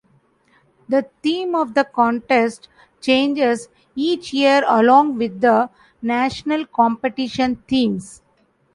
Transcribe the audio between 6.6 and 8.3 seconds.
competition themes.